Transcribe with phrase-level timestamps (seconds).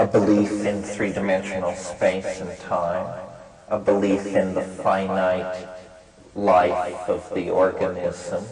[0.00, 3.06] a belief in three-dimensional space and time,
[3.68, 5.68] a belief in the finite
[6.34, 8.42] life of the organism,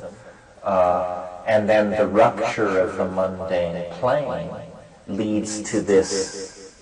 [0.63, 4.51] uh, and then the rupture of the mundane plane
[5.07, 6.77] leads to this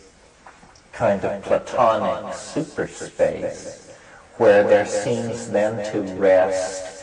[0.91, 3.93] kind of platonic superspace
[4.39, 6.96] where there seems then to rest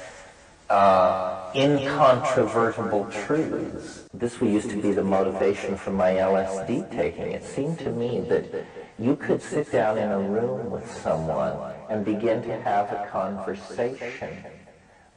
[0.70, 4.05] uh, incontrovertible truths.
[4.13, 7.32] This used to be the motivation for my LSD taking.
[7.32, 8.66] It seemed to me that
[8.99, 14.44] you could sit down in a room with someone and begin to have a conversation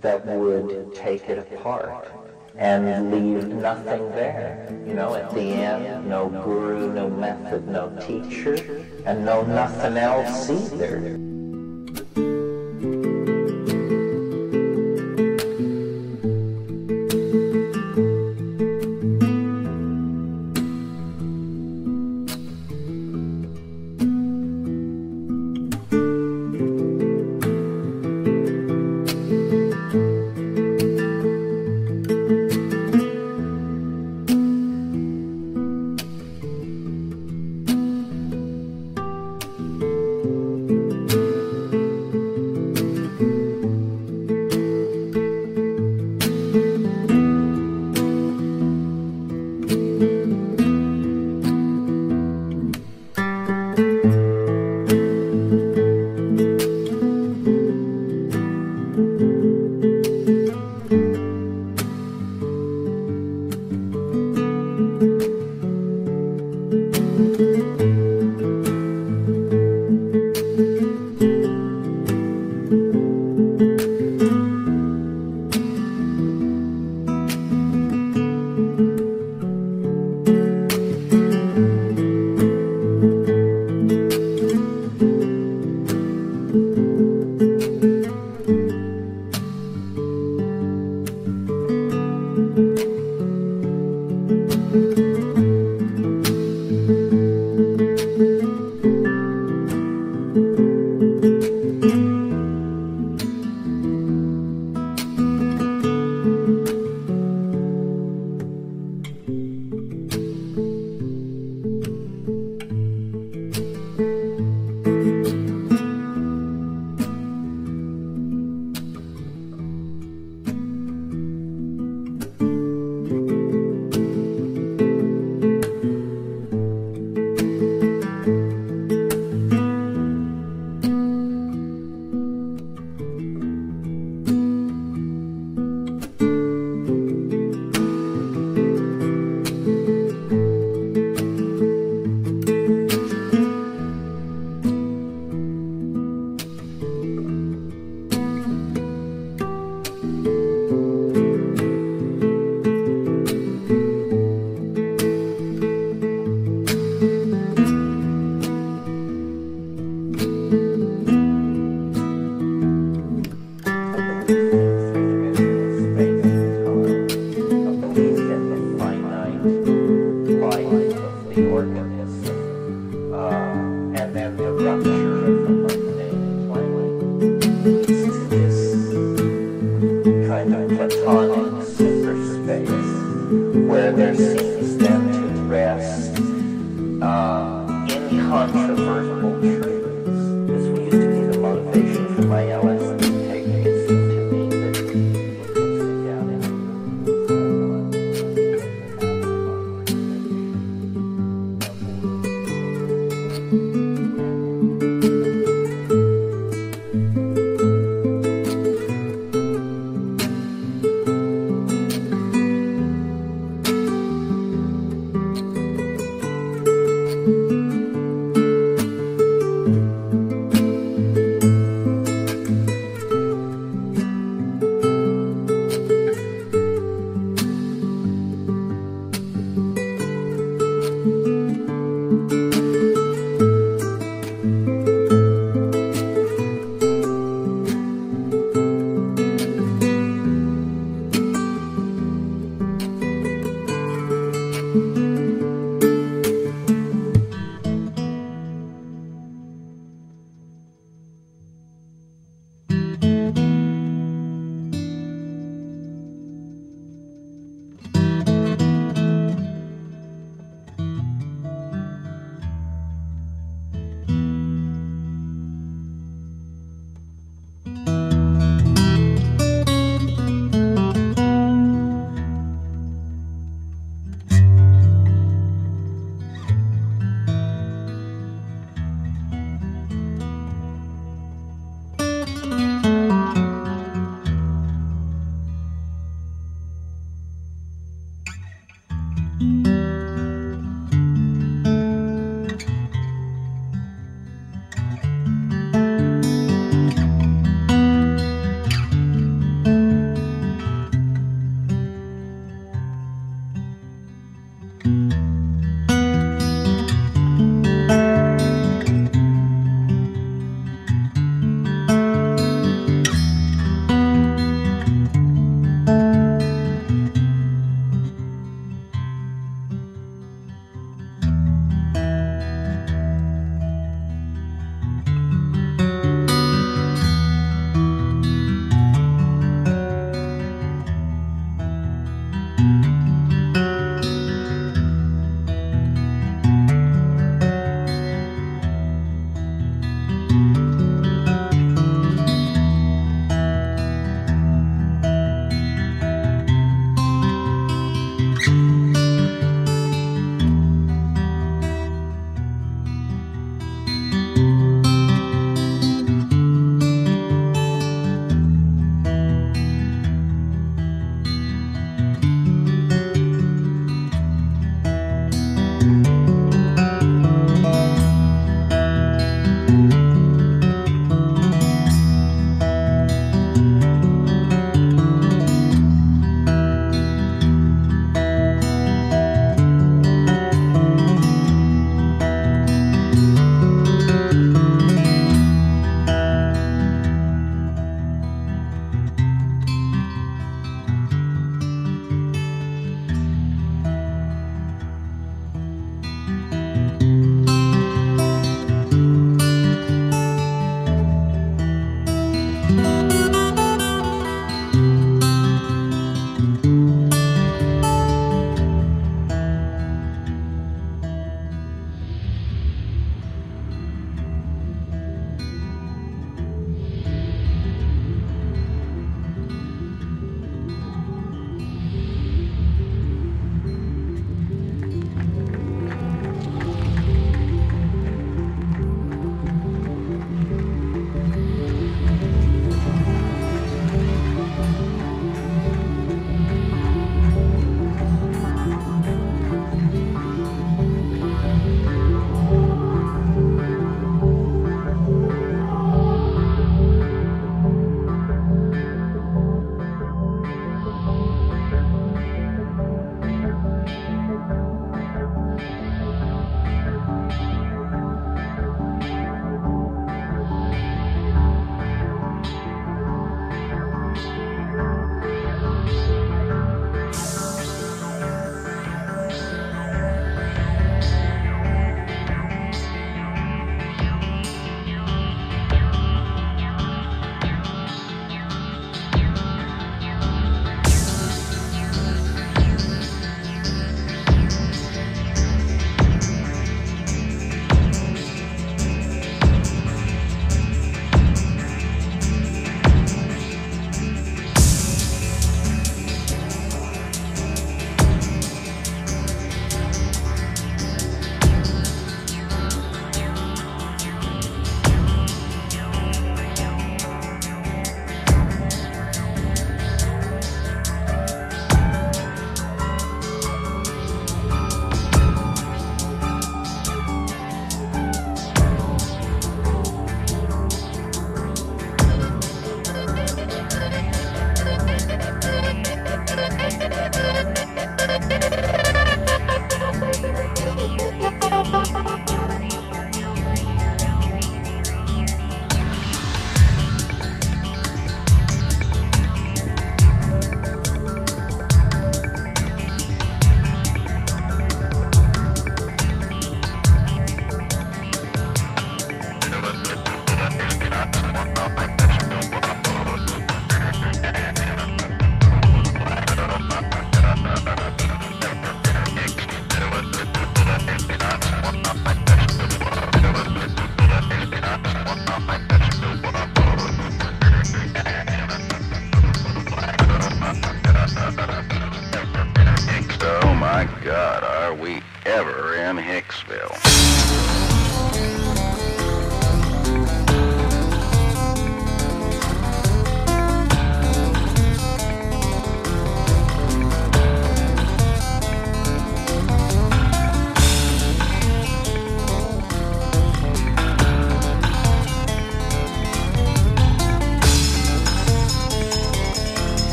[0.00, 2.10] that would take it apart
[2.56, 4.66] and leave nothing there.
[4.86, 10.50] You know, at the end, no guru, no method, no teacher, and no nothing else
[10.50, 11.27] either.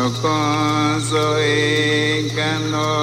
[0.00, 3.00] Nukonso e kanodamea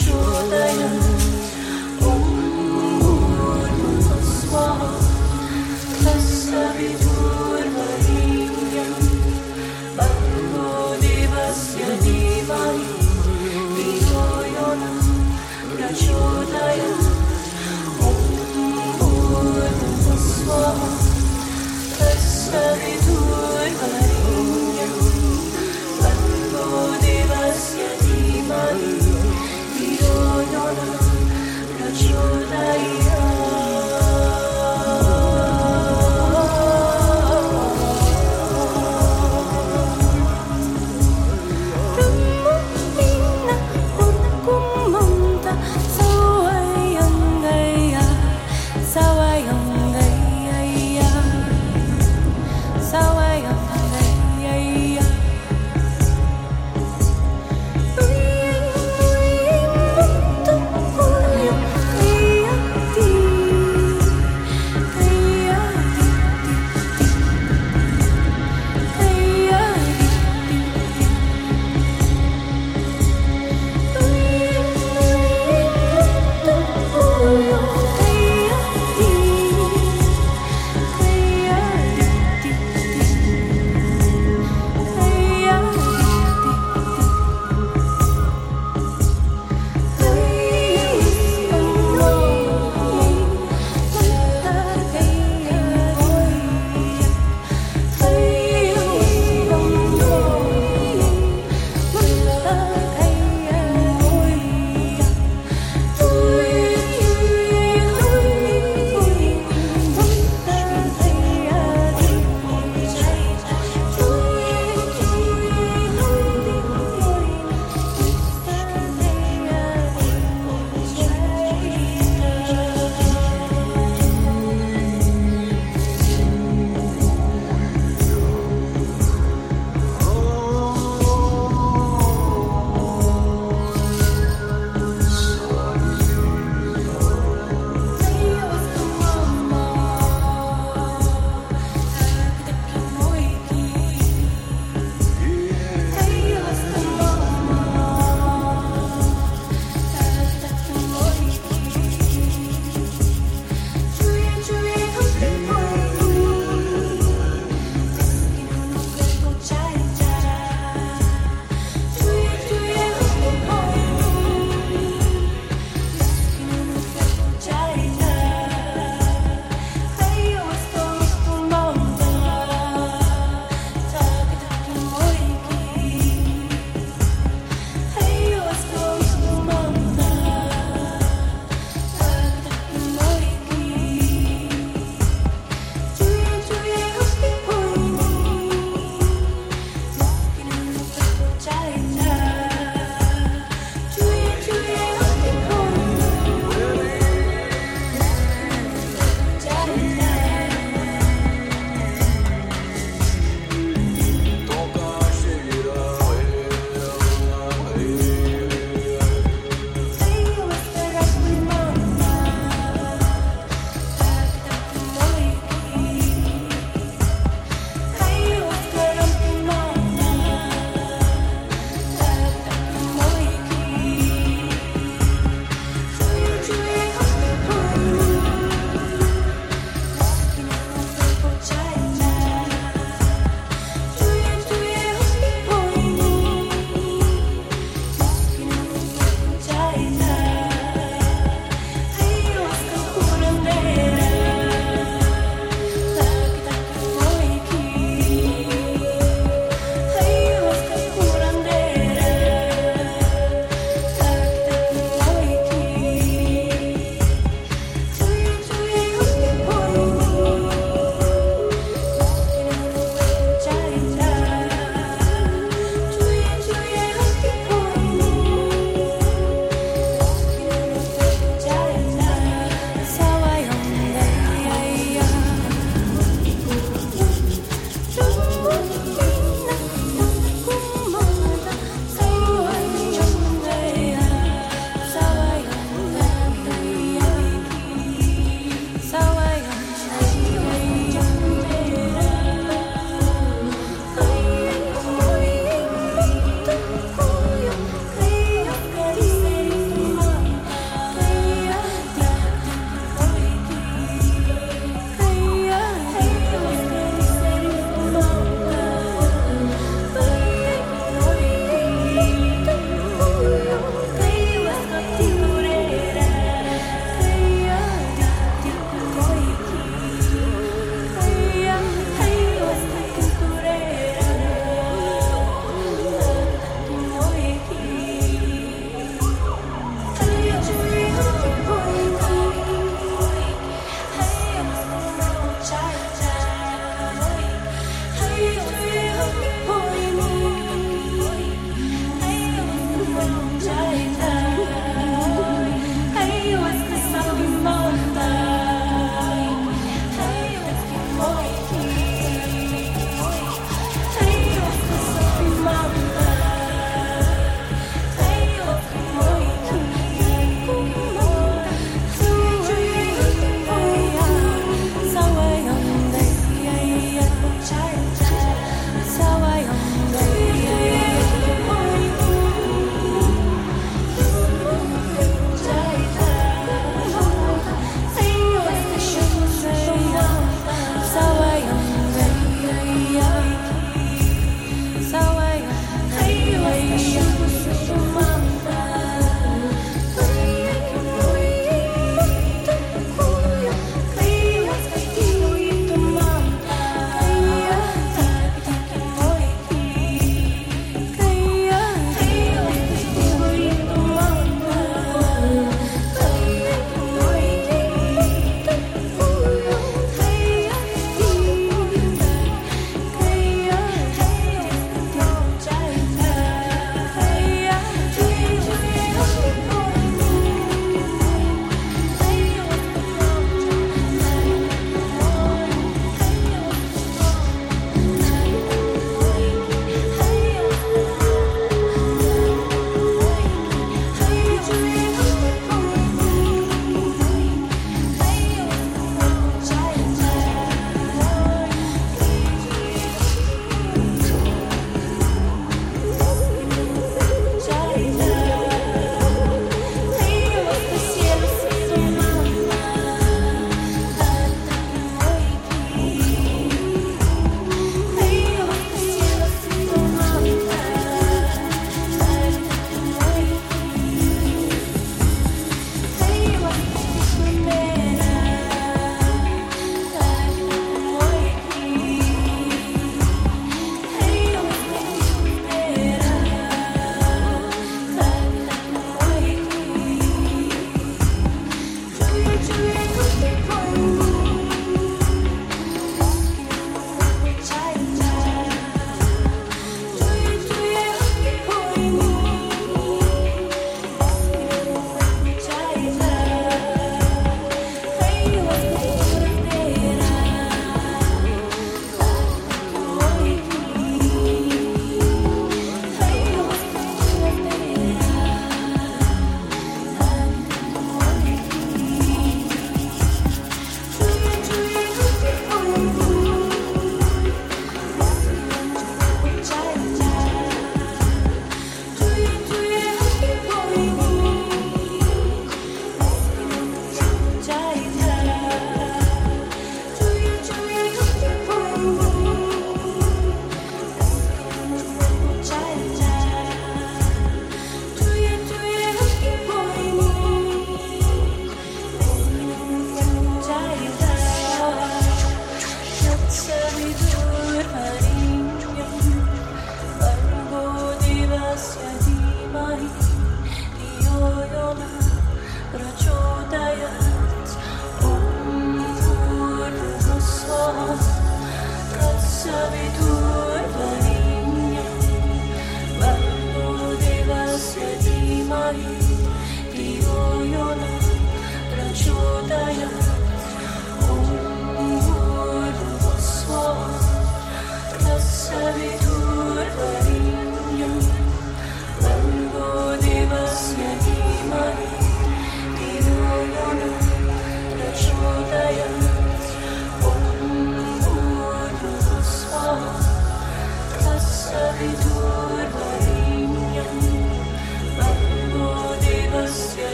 [0.00, 0.14] 说
[0.48, 1.07] 的人。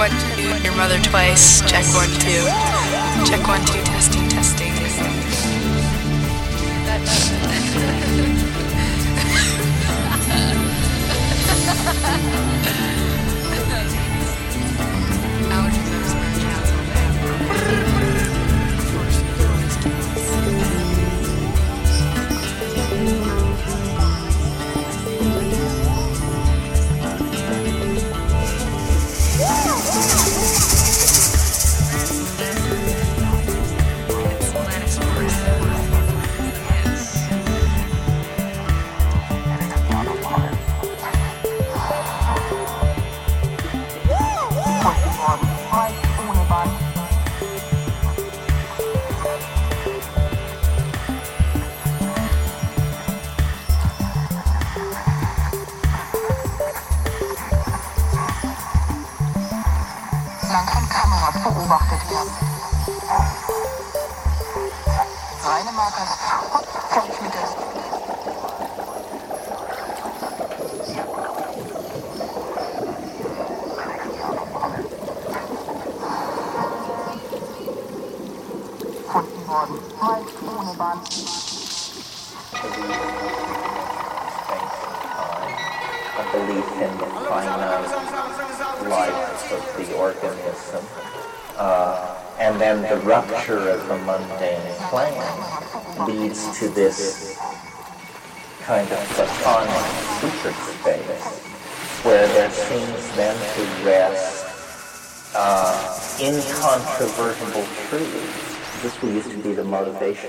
[0.00, 1.60] one, two, your mother twice.
[1.70, 2.46] Check one, two.
[3.28, 3.89] Check one, two.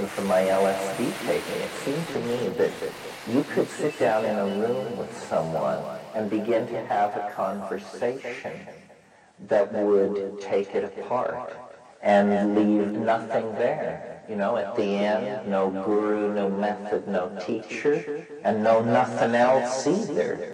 [0.08, 1.62] For my LSD taking.
[1.62, 2.72] It seemed to me that
[3.28, 5.80] you could sit down in a room with someone
[6.16, 8.52] and begin to have a conversation
[9.48, 11.56] that would take it apart
[12.02, 14.24] and leave nothing there.
[14.30, 19.86] You know, at the end, no guru, no method, no teacher, and no nothing else
[19.88, 20.54] either.